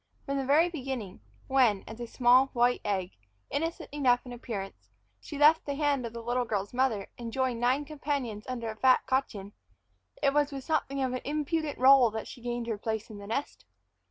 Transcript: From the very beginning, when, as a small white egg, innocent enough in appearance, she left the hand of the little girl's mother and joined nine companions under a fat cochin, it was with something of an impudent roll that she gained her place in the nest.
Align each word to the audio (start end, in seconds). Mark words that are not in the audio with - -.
From 0.25 0.39
the 0.39 0.45
very 0.47 0.67
beginning, 0.67 1.21
when, 1.45 1.83
as 1.87 1.99
a 1.99 2.07
small 2.07 2.47
white 2.53 2.81
egg, 2.83 3.11
innocent 3.51 3.89
enough 3.91 4.25
in 4.25 4.33
appearance, 4.33 4.89
she 5.19 5.37
left 5.37 5.63
the 5.67 5.75
hand 5.75 6.07
of 6.07 6.13
the 6.13 6.23
little 6.23 6.43
girl's 6.43 6.73
mother 6.73 7.05
and 7.19 7.31
joined 7.31 7.59
nine 7.59 7.85
companions 7.85 8.45
under 8.49 8.71
a 8.71 8.75
fat 8.75 9.05
cochin, 9.05 9.53
it 10.19 10.33
was 10.33 10.51
with 10.51 10.63
something 10.63 11.03
of 11.03 11.13
an 11.13 11.21
impudent 11.23 11.77
roll 11.77 12.09
that 12.09 12.27
she 12.27 12.41
gained 12.41 12.65
her 12.65 12.79
place 12.79 13.11
in 13.11 13.19
the 13.19 13.27
nest. 13.27 13.63